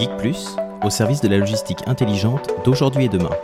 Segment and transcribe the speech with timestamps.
[0.00, 3.36] Geek Plus, au service de la logistique intelligente d'aujourd'hui et demain.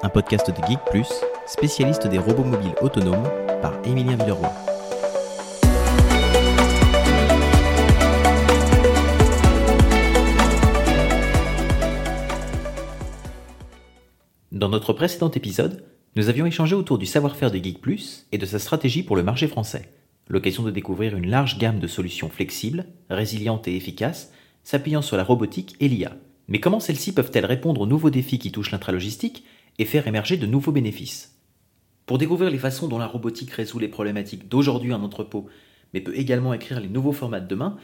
[0.00, 1.10] Un podcast de Geek Plus,
[1.46, 3.28] spécialiste des robots mobiles autonomes,
[3.60, 4.48] par Émilien Villeroy.
[14.52, 15.84] Dans notre précédent épisode,
[16.16, 19.22] nous avions échangé autour du savoir-faire de Geek Plus et de sa stratégie pour le
[19.22, 19.90] marché français.
[20.28, 24.32] L'occasion de découvrir une large gamme de solutions flexibles, résilientes et efficaces,
[24.64, 26.16] s'appuyant sur la robotique et l'IA.
[26.48, 29.44] Mais comment celles-ci peuvent-elles répondre aux nouveaux défis qui touchent l'intralogistique
[29.78, 31.38] et faire émerger de nouveaux bénéfices?
[32.06, 35.46] Pour découvrir les façons dont la robotique résout les problématiques d'aujourd'hui en entrepôt,
[35.94, 37.76] mais peut également écrire les nouveaux formats de demain,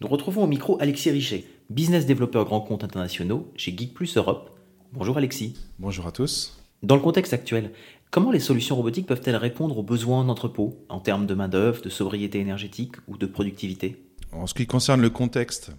[0.00, 4.50] nous retrouvons au micro Alexis Richet, business développeur grand compte internationaux chez Geek Plus Europe.
[4.92, 5.54] Bonjour Alexis.
[5.78, 6.60] Bonjour à tous.
[6.82, 7.72] Dans le contexte actuel,
[8.10, 11.88] comment les solutions robotiques peuvent-elles répondre aux besoins en entrepôt, en termes de main-d'œuvre, de
[11.88, 14.04] sobriété énergétique ou de productivité?
[14.32, 15.72] En ce qui concerne le contexte,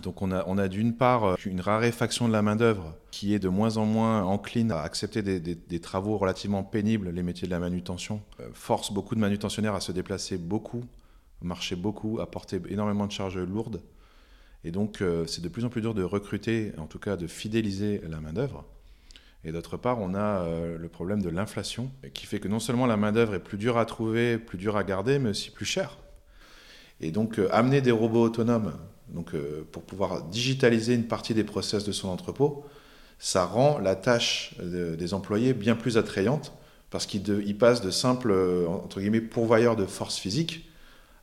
[0.00, 3.48] donc on a, on a d'une part une raréfaction de la main-d'œuvre qui est de
[3.48, 8.22] moins en moins encline à accepter des, travaux relativement pénibles, les métiers de la manutention,
[8.40, 10.84] euh, force beaucoup de manutentionnaires à se déplacer beaucoup,
[11.42, 13.82] marcher beaucoup, à porter énormément de charges lourdes.
[14.64, 17.26] Et donc euh, c'est de plus en plus dur de recruter, en tout cas de
[17.26, 18.64] fidéliser la main-d'œuvre.
[19.44, 22.86] Et d'autre part, on a euh, le problème de l'inflation, qui fait que non seulement
[22.86, 25.98] la main-d'œuvre est plus dure à trouver, plus dure à garder, mais aussi plus chère.
[27.00, 28.74] Et donc, euh, amener des robots autonomes
[29.12, 32.64] donc, euh, pour pouvoir digitaliser une partie des process de son entrepôt,
[33.18, 36.52] ça rend la tâche des employés bien plus attrayante,
[36.90, 38.34] parce qu'ils passent de simples
[38.68, 40.68] entre guillemets, pourvoyeurs de force physique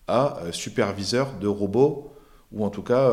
[0.08, 2.14] à superviseurs de robots,
[2.54, 3.12] ou en tout cas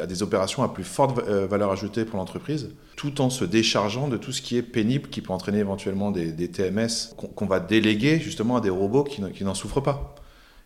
[0.00, 4.16] à des opérations à plus forte valeur ajoutée pour l'entreprise tout en se déchargeant de
[4.16, 8.56] tout ce qui est pénible, qui peut entraîner éventuellement des, TMS qu'on va déléguer justement
[8.56, 10.16] à des robots qui n'en souffrent pas.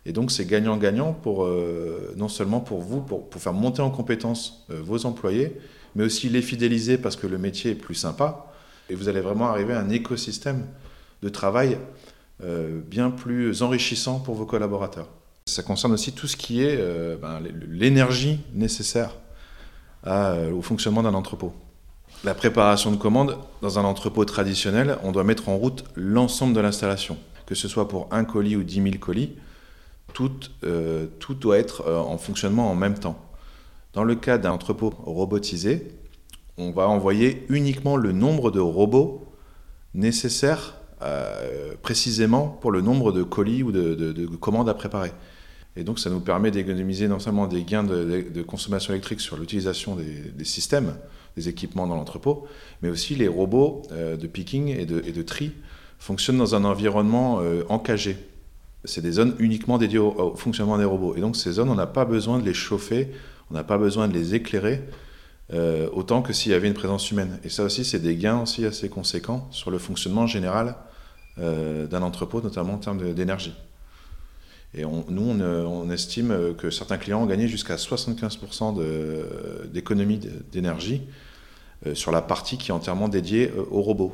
[0.05, 4.65] Et donc c'est gagnant-gagnant pour euh, non seulement pour vous, pour, faire monter en compétence
[4.69, 5.57] euh, vos employés,
[5.95, 8.47] mais aussi les fidéliser parce que le métier est plus sympa.
[8.89, 10.65] Et vous allez vraiment arriver à un écosystème
[11.21, 11.77] de travail
[12.43, 15.07] euh, bien plus enrichissant pour vos collaborateurs.
[15.45, 16.77] Ça concerne aussi tout ce qui est
[17.21, 19.11] ben, l'énergie nécessaire
[20.05, 21.53] au fonctionnement d'un entrepôt.
[22.23, 26.61] La préparation de commande, dans un entrepôt traditionnel, on doit mettre en route l'ensemble de
[26.61, 27.17] l'installation.
[27.45, 29.31] Que ce soit pour un colis ou 10 000 colis,
[30.13, 30.31] tout,
[30.63, 33.19] euh, tout doit être euh, en fonctionnement en même temps.
[33.93, 35.91] Dans le cas d'un entrepôt robotisé,
[36.57, 39.27] on va envoyer uniquement le nombre de robots
[39.93, 45.11] nécessaires euh, précisément pour le nombre de colis ou de, commandes à préparer.
[45.75, 49.95] Et donc ça nous permet d'économiser non seulement des gains de, consommation électrique sur l'utilisation
[49.95, 50.95] des, systèmes,
[51.35, 52.47] des équipements dans l'entrepôt,
[52.83, 55.51] mais aussi les robots de picking et de, tri
[55.97, 58.17] fonctionnent dans un environnement encagé.
[58.85, 61.15] C'est des zones uniquement dédiées au, fonctionnement des robots.
[61.15, 63.11] Et donc ces zones, on n'a pas besoin de les chauffer,
[63.49, 64.81] on n'a pas besoin de les éclairer,
[65.53, 67.39] euh, autant que s'il y avait une présence humaine.
[67.43, 70.75] Et ça aussi, c'est des gains aussi assez conséquents sur le fonctionnement général
[71.35, 73.55] d'un entrepôt, notamment en termes d'énergie.
[74.75, 80.19] Et nous, on, estime que certains clients ont gagné jusqu'à 75% d'économie
[80.51, 81.01] d'énergie
[81.85, 84.13] euh, sur la partie qui est entièrement dédiée euh, aux robots.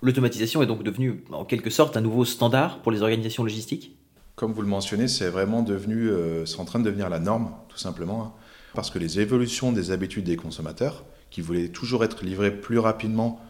[0.00, 3.96] L'automatisation est donc devenue en quelque sorte un nouveau standard pour les organisations logistiques?
[4.42, 7.54] Comme vous le mentionnez, c'est vraiment devenu, euh, c'est en train de devenir la norme,
[7.68, 8.32] tout simplement, hein.
[8.74, 13.40] parce que les évolutions des habitudes des consommateurs, qui voulaient toujours être livrés plus rapidement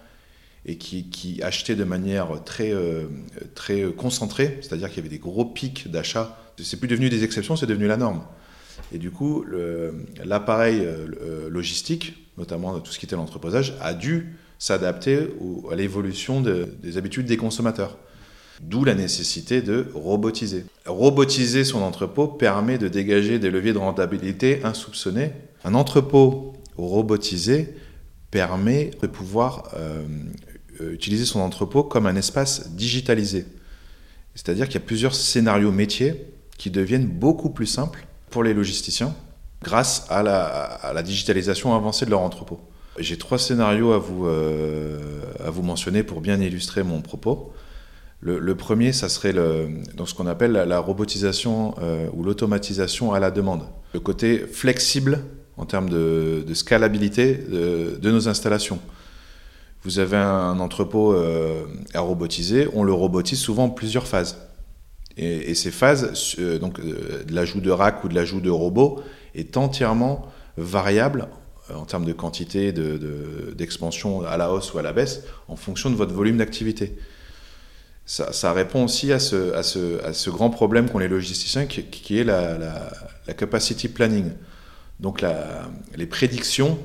[0.67, 2.75] et qui, achetaient de manière très,
[3.55, 7.57] très concentrée, c'est-à-dire qu'il y avait des gros pics d'achat c'est plus devenu des exceptions,
[7.57, 8.23] c'est devenu la norme.
[8.93, 9.47] Et du coup,
[10.23, 15.27] l'appareil euh, logistique, notamment tout ce qui était l'entreposage, a dû s'adapter
[15.71, 17.97] à l'évolution des habitudes des consommateurs.
[18.61, 20.65] D'où la nécessité de robotiser.
[20.87, 25.33] Robotiser son entrepôt permet de dégager des leviers de rentabilité insoupçonnés.
[25.65, 27.75] Un entrepôt robotisé
[28.31, 30.05] permet de pouvoir euh,
[30.91, 33.47] utiliser son entrepôt comme un espace digitalisé.
[34.35, 36.27] C'est-à-dire qu'il y a plusieurs scénarios métiers
[36.57, 39.15] qui deviennent beaucoup plus simples pour les logisticiens
[39.63, 42.61] grâce à la, digitalisation avancée de leur entrepôt.
[42.99, 47.53] J'ai trois scénarios à vous, euh, à vous mentionner pour bien illustrer mon propos.
[48.25, 53.19] Le, premier, ça serait le, dans ce qu'on appelle la, robotisation euh, ou l'automatisation à
[53.19, 53.63] la demande.
[53.95, 55.19] Le côté flexible
[55.57, 58.79] en termes de, scalabilité de, nos installations.
[59.83, 61.65] Vous avez un entrepôt euh,
[61.95, 64.39] à robotiser, on le robotise souvent en plusieurs phases.
[65.17, 69.03] Et, ces phases, euh, donc de l'ajout de rack ou de l'ajout de robot,
[69.35, 71.27] est entièrement variable
[71.75, 75.97] en termes de quantité d'expansion à la hausse ou à la baisse en fonction de
[75.97, 76.97] votre volume d'activité.
[78.13, 82.91] Ça, répond aussi à ce, grand problème qu'ont les logisticiens qui, est la,
[83.39, 84.33] capacity planning.
[85.01, 85.25] donc
[85.97, 86.79] les prédictions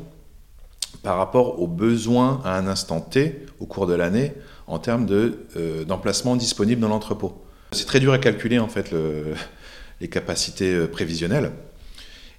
[1.03, 4.31] par rapport aux besoins à un instant T au cours de l'année
[4.67, 5.05] en termes
[5.85, 7.43] d'emplacement disponible dans l'entrepôt.
[7.73, 8.95] C'est très dur à calculer en fait
[9.99, 11.51] les capacités prévisionnelles.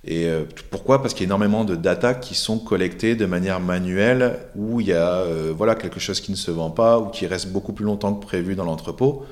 [0.05, 1.03] Et euh, pourquoi?
[1.03, 4.89] Parce qu'il y a énormément de data qui sont collectées de manière manuelle, où il
[4.89, 7.73] y a euh, voilà, quelque chose qui ne se vend pas ou qui reste beaucoup
[7.73, 9.27] plus longtemps que prévu dans l'entrepôt.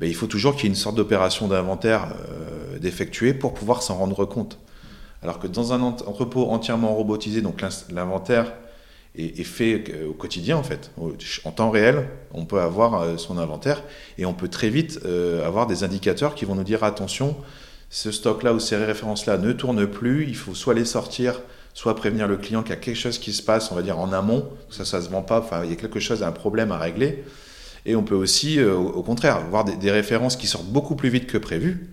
[0.00, 3.96] Il faut toujours qu'il y ait une sorte d'opération d'inventaire euh, d'effectuer pour pouvoir s'en
[3.96, 4.58] rendre compte.
[5.22, 8.52] Alors que dans un entrepôt entièrement robotisé, donc l'inventaire
[9.16, 10.90] est, fait au quotidien en fait,
[11.44, 13.82] en temps réel, on peut avoir son inventaire
[14.18, 15.00] et on peut très vite
[15.42, 17.34] avoir des indicateurs qui vont nous dire attention,
[17.96, 21.40] ce stock-là ou ces références-là ne tournent plus, il faut soit les sortir,
[21.72, 23.98] soit prévenir le client qu'il y a quelque chose qui se passe, on va dire
[23.98, 26.72] en amont, ça ça se vend pas, enfin il y a quelque chose, un problème
[26.72, 27.24] à régler.
[27.86, 31.26] Et on peut aussi, euh, au contraire, voir des, références qui sortent beaucoup plus vite
[31.26, 31.88] que prévu.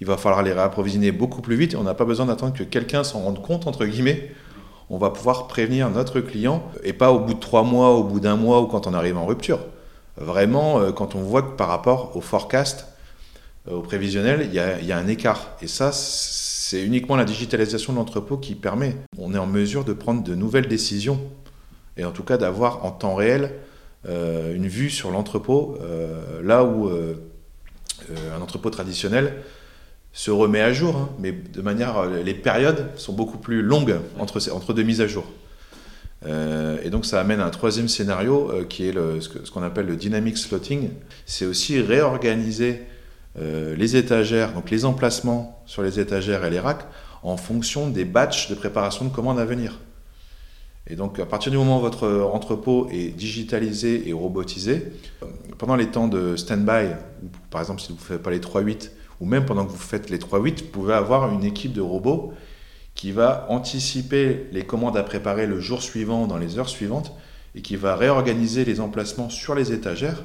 [0.00, 2.62] Il va falloir les réapprovisionner beaucoup plus vite et on n'a pas besoin d'attendre que
[2.62, 4.30] quelqu'un s'en rende compte, entre guillemets.
[4.90, 8.20] On va pouvoir prévenir notre client et pas au bout de trois mois, au bout
[8.20, 9.58] d'un mois ou quand on arrive en rupture.
[10.18, 12.86] Vraiment, euh, quand on voit que par rapport au forecast,
[13.70, 15.56] au prévisionnel, il y, a, un écart.
[15.62, 18.96] Et ça, c'est uniquement la digitalisation de l'entrepôt qui permet.
[19.18, 21.20] On est en mesure de prendre de nouvelles décisions
[21.96, 23.54] et en tout cas d'avoir en temps réel
[24.06, 29.34] euh, une vue sur l'entrepôt, euh, là où un entrepôt traditionnel
[30.12, 34.50] se remet à jour, hein, mais de manière, les périodes sont beaucoup plus longues entre,
[34.52, 35.24] entre deux mises à jour.
[36.26, 40.38] et donc ça amène à un troisième scénario qui est ce qu'on appelle le dynamic
[40.38, 40.90] slotting.
[41.26, 42.82] C'est aussi réorganiser
[43.40, 46.86] euh, les étagères, donc les emplacements sur les étagères et les racks,
[47.22, 49.78] en fonction des batchs de préparation de commandes à venir.
[50.86, 54.92] Et donc, à partir du moment où votre entrepôt est digitalisé et robotisé,
[55.22, 55.26] euh,
[55.58, 56.94] pendant les temps de stand-by,
[57.50, 58.90] par exemple si vous ne faites pas les 3-8,
[59.20, 62.32] ou même pendant que vous faites les 3-8, vous pouvez avoir une équipe de robots
[62.94, 67.12] qui va anticiper les commandes à préparer le jour suivant, dans les heures suivantes,
[67.54, 70.22] et qui va réorganiser les emplacements sur les étagères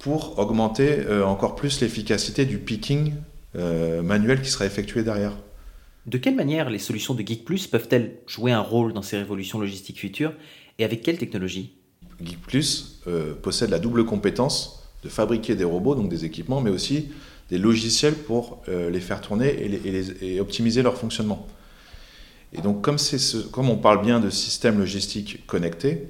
[0.00, 3.12] pour augmenter euh, encore plus l'efficacité du picking
[3.54, 5.36] euh, manuel qui sera effectué derrière.
[6.06, 9.60] De quelle manière les solutions de Geek Plus peuvent-elles jouer un rôle dans ces révolutions
[9.60, 10.32] logistiques futures
[10.78, 11.74] et avec quelle technologie?
[12.24, 16.70] Geek Plus euh, possède la double compétence de fabriquer des robots, donc des équipements, mais
[16.70, 17.08] aussi
[17.50, 21.48] des logiciels pour les faire tourner et, et, optimiser leur fonctionnement.
[22.52, 26.06] Et donc comme, ce, comme on parle bien de systèmes logistiques connectés,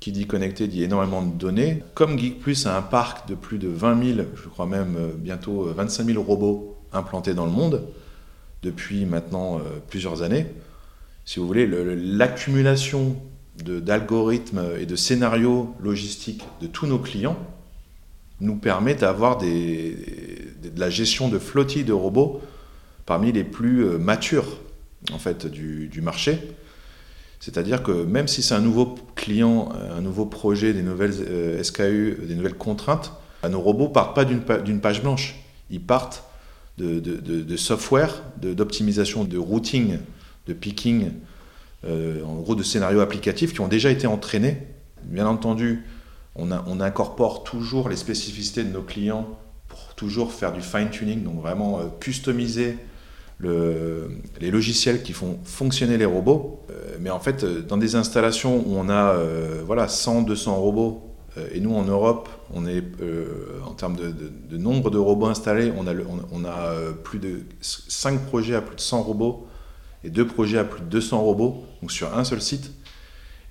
[0.00, 1.82] qui dit connecté dit énormément de données.
[1.94, 5.10] Comme Geek Plus a un parc de plus de 20 000, je crois même euh,
[5.14, 7.86] bientôt 25 euh, 000 robots implantés dans le monde,
[8.62, 10.46] depuis maintenant euh, plusieurs années,
[11.26, 13.14] si vous voulez, l'accumulation
[13.62, 17.36] d'algorithmes et de scénarios logistiques de tous nos clients
[18.40, 19.50] nous permet d'avoir de
[20.76, 22.40] la gestion de flottilles de robots
[23.04, 24.58] parmi les plus matures
[25.12, 26.40] en fait, du marché.
[27.40, 32.18] C'est-à-dire que même si c'est un nouveau client, un nouveau projet, des nouvelles euh, SKU,
[32.22, 35.36] des nouvelles contraintes, bah, nos robots partent pas d'une page blanche.
[35.70, 36.24] Ils partent
[36.76, 39.98] de, software, d'optimisation, de, routing,
[40.46, 41.12] de picking,
[41.86, 44.58] euh, en gros de scénarios applicatifs qui ont déjà été entraînés.
[45.04, 45.84] Bien entendu,
[46.36, 49.38] on, on incorpore toujours les spécificités de nos clients
[49.68, 51.84] pour toujours faire du fine-tuning, donc vraiment euh,
[53.42, 56.60] les logiciels qui font fonctionner les robots.
[56.70, 60.56] Euh, mais en fait, euh, dans des installations où on a euh, voilà, 100, 200
[60.56, 61.06] robots,
[61.54, 62.82] et nous en Europe, on est,
[63.64, 68.74] en termes de, nombre de robots installés, on a, plus de 5 projets à plus
[68.74, 69.46] de 100 robots
[70.02, 72.72] et 2 projets à plus de 200 robots, donc sur un seul site.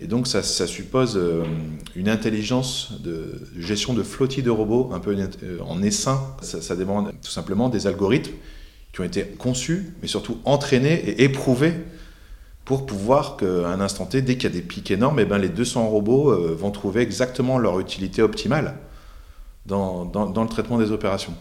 [0.01, 1.17] Et donc ça, suppose
[1.95, 5.15] une intelligence de, gestion de flottilles de robots un peu
[5.65, 6.19] en essaim.
[6.41, 8.35] Ça, ça demande tout simplement des algorithmes
[8.93, 11.73] qui ont été conçus, mais surtout entraînés et éprouvés
[12.69, 15.25] pour pouvoir qu'à un instant T, dès qu'il y a des pics énormes, et eh
[15.25, 18.75] ben les 200 robots euh, vont trouver exactement leur utilité optimale
[19.65, 21.33] dans, dans, le traitement des opérations.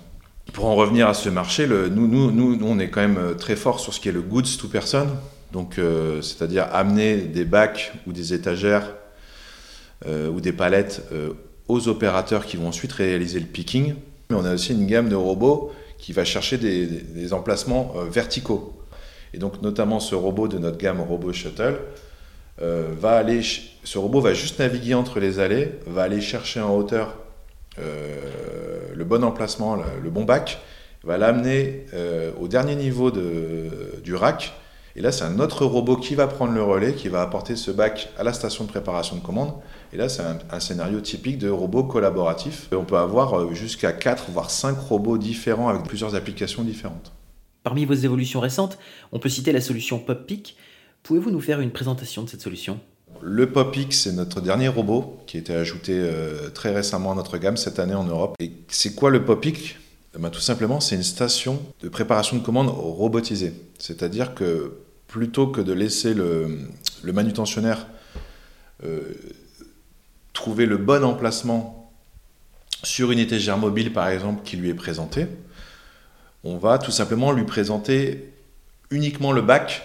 [0.54, 3.56] Pour en revenir à ce marché, nous, nous, nous, on est quand même euh, très
[3.56, 5.06] fort sur ce qui est le goods to person,
[5.52, 8.94] donc euh, c'est-à-dire amener des bacs ou des étagères
[10.06, 11.02] ou des palettes
[11.66, 13.96] aux opérateurs qui vont ensuite réaliser le picking.
[14.30, 18.72] Mais on a aussi une gamme de robots qui va chercher des, emplacements euh, verticaux.
[19.34, 21.78] Et donc notamment ce robot de notre gamme Robot Shuttle
[22.62, 26.74] euh, va aller, ce robot va juste naviguer entre les allées, va aller chercher en
[26.74, 27.14] hauteur
[27.78, 28.16] euh,
[28.94, 30.58] le bon emplacement, le, bon bac,
[31.04, 31.84] va l'amener
[32.40, 33.68] au dernier niveau de,
[34.02, 34.52] du rack.
[34.98, 37.70] Et là, c'est un autre robot qui va prendre le relais, qui va apporter ce
[37.70, 39.52] bac à la station de préparation de commande.
[39.92, 42.66] Et là, c'est un, scénario typique de robot collaboratif.
[42.72, 47.12] On peut avoir euh, jusqu'à 4 voire 5 robots différents avec plusieurs applications différentes.
[47.62, 48.76] Parmi vos évolutions récentes,
[49.12, 50.56] on peut citer la solution PopPick.
[51.04, 52.80] Pouvez-vous nous faire une présentation de cette solution?
[53.22, 57.38] Le PopX, c'est notre dernier robot qui a été ajouté euh, très récemment à notre
[57.38, 58.34] gamme cette année en Europe.
[58.40, 59.76] Et c'est quoi le PopX
[60.16, 63.52] eh ben, Tout simplement, c'est une station de préparation de commandes robotisée.
[63.78, 64.72] C'est-à-dire que
[65.08, 66.68] plutôt que de laisser le,
[67.04, 67.86] manutentionnaire
[68.84, 69.00] euh,
[70.32, 71.92] trouver le bon emplacement
[72.84, 75.26] sur une étagère mobile, par exemple, qui lui est présentée,
[76.44, 78.32] on va tout simplement lui présenter
[78.90, 79.82] uniquement le bac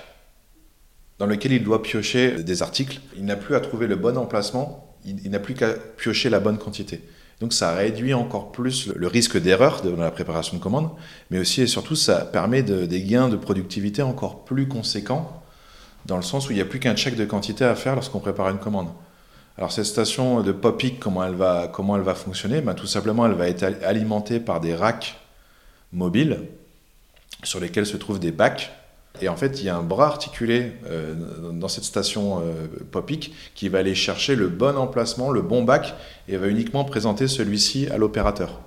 [1.18, 3.00] dans lequel il doit piocher des articles.
[3.18, 6.58] Il n'a plus à trouver le bon emplacement, il, n'a plus qu'à piocher la bonne
[6.58, 7.02] quantité.
[7.40, 10.90] Donc ça réduit encore plus le risque d'erreur dans la préparation de commande,
[11.30, 15.42] mais aussi et surtout ça permet des gains de productivité encore plus conséquents,
[16.06, 18.20] dans le sens où il n'y a plus qu'un check de quantité à faire lorsqu'on
[18.20, 18.90] prépare une commande.
[19.58, 22.62] Alors cette station de Popic, comment elle va, comment elle va fonctionner?
[22.62, 25.16] Ben, Tout simplement, elle va être alimentée par des racks
[25.92, 26.40] mobiles
[27.44, 28.72] sur lesquels se trouvent des bacs
[29.22, 31.14] et en fait, il y a un bras articulé euh,
[31.52, 35.94] dans cette station euh, Popic qui va aller chercher le bon emplacement, le bon bac,
[36.28, 38.62] et va uniquement présenter celui-ci à l'opérateur.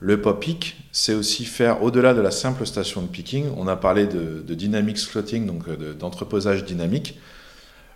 [0.00, 3.46] Le Popic, c'est aussi faire au-delà de la simple station de picking.
[3.56, 7.18] On a parlé de, dynamic slotting, donc euh, d'entreposage dynamique.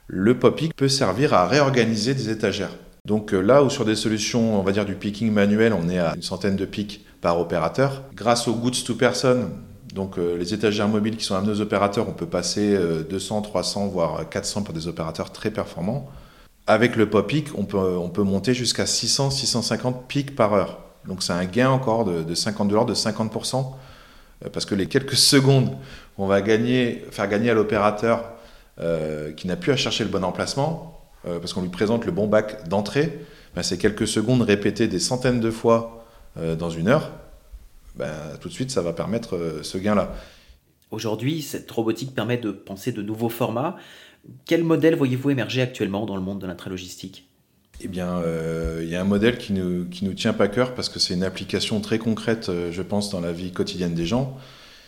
[0.07, 2.73] Le Popic peut servir à réorganiser des étagères.
[3.05, 6.15] Donc là où sur des solutions, on va dire du picking manuel, on est à
[6.15, 9.49] une centaine de pics par opérateur, grâce au goods to person,
[9.93, 12.77] donc euh, les étagères mobiles qui sont amenés aux opérateurs, on peut passer
[13.11, 16.09] 200, euh, 300, voire 400 pour des opérateurs très performants.
[16.67, 20.79] Avec le POPIC, on peut, on peut monter jusqu'à 600, 650 pics par heure.
[21.07, 23.67] Donc c'est un gain encore de, 50 dollars, de 50%,
[24.45, 25.77] euh, parce que les quelques secondes
[26.17, 28.25] qu'on va gagner, faire gagner à l'opérateur
[29.37, 32.69] qui n'a plus à chercher le bon emplacement, parce qu'on lui présente le bon bac
[32.69, 33.21] d'entrée,
[33.55, 36.05] ben, c'est quelques secondes répétées des centaines de fois
[36.59, 37.13] dans une heure,
[37.95, 40.15] ben, tout de suite, ça va permettre euh, ce gain-là.
[40.91, 43.77] Aujourd'hui, cette robotique permet de penser de nouveaux formats.
[44.45, 47.29] Quel modèle voyez-vous émerger actuellement dans le monde de l'intralogistique
[47.85, 50.75] eh bien, euh, il y a un modèle qui nous, qui nous tient pas cœur
[50.75, 54.07] parce que c'est une application très concrète, euh, je pense, dans la vie quotidienne des
[54.07, 54.37] gens.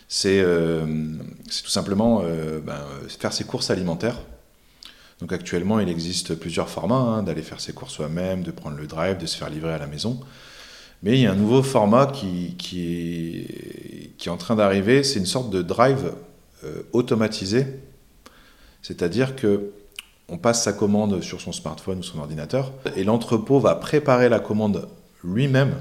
[0.07, 2.21] C'est tout simplement
[2.63, 4.21] ben, faire ses courses alimentaires.
[5.19, 8.85] Donc actuellement, il existe plusieurs formats, hein, d'aller faire ses courses soi-même, de prendre le
[8.85, 10.19] drive, de se faire livrer à la maison.
[11.03, 12.55] Mais il y a un nouveau format qui,
[14.17, 16.13] est, en train d'arriver, c'est une sorte de drive
[16.63, 17.65] euh, automatisé.
[18.81, 19.71] C'est-à-dire que
[20.27, 24.39] on passe sa commande sur son smartphone ou son ordinateur, et l'entrepôt va préparer la
[24.39, 24.87] commande
[25.23, 25.75] lui-même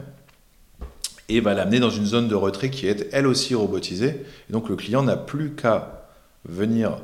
[1.30, 4.26] et va l'amener dans une zone de retrait qui est elle aussi robotisée.
[4.50, 6.06] Donc le client n'a plus qu'à
[6.44, 6.99] venir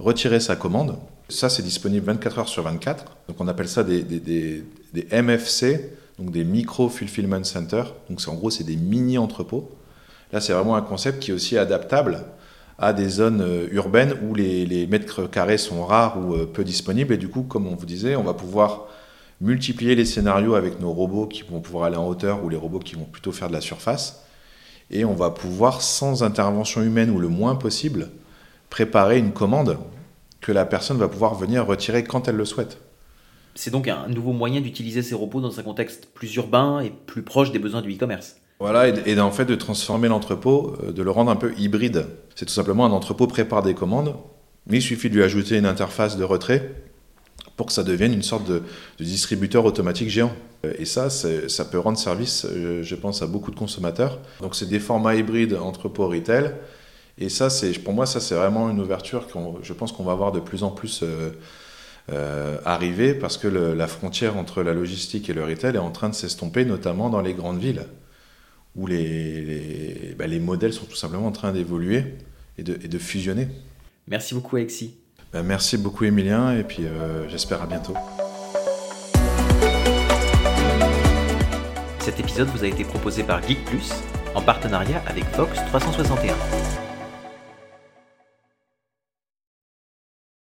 [0.00, 0.96] retirer sa commande.
[1.28, 3.04] Ça, c'est disponible 24 heures sur 24.
[3.28, 4.64] Donc on appelle ça des
[5.12, 7.94] MFC, donc des micro fulfillment centers.
[8.08, 9.70] Donc en gros, c'est des mini entrepôts.
[10.32, 12.24] Là, c'est vraiment un concept qui est aussi adaptable
[12.78, 17.14] à des zones euh, urbaines où les, mètres carrés sont rares ou euh, peu disponibles.
[17.14, 18.86] Et du coup, comme on vous disait, on va pouvoir
[19.40, 22.78] multiplier les scénarios avec nos robots qui vont pouvoir aller en hauteur ou les robots
[22.78, 24.24] qui vont plutôt faire de la surface.
[24.90, 28.10] Et on va pouvoir, sans intervention humaine ou le moins possible,
[28.70, 29.78] préparer une commande
[30.40, 32.78] que la personne va pouvoir venir retirer quand elle le souhaite.
[33.54, 37.22] C'est donc un nouveau moyen d'utiliser ces robots dans un contexte plus urbain et plus
[37.22, 38.36] proche des besoins du e-commerce.
[38.58, 42.06] Voilà, et, en fait de transformer l'entrepôt, euh, de le rendre un peu hybride.
[42.36, 44.14] C'est tout simplement un entrepôt prépare des commandes,
[44.68, 46.72] mais il suffit de lui ajouter une interface de retrait
[47.56, 48.62] pour que ça devienne une sorte de,
[49.00, 50.32] distributeur automatique géant.
[50.64, 54.20] Euh, et ça, ça peut rendre service, euh, je pense, à beaucoup de consommateurs.
[54.40, 56.54] Donc c'est des formats hybrides entrepôt retail.
[57.18, 57.48] Et ça,
[57.84, 60.62] pour moi, ça c'est vraiment une ouverture que je pense qu'on va avoir de plus
[60.62, 61.04] en plus
[62.64, 66.14] arriver parce que la frontière entre la logistique et le retail est en train de
[66.14, 67.86] s'estomper, notamment dans les grandes villes,
[68.76, 72.04] où les, bah, les, modèles sont tout simplement en train d'évoluer
[72.58, 73.48] et de, et de, fusionner.
[74.08, 74.96] Merci beaucoup Alexis.
[75.32, 77.94] Bah, merci beaucoup Emilien et puis euh, j'espère à bientôt.
[82.00, 83.92] Cet épisode vous a été proposé par Geek Plus
[84.34, 86.81] en partenariat avec Fox 361.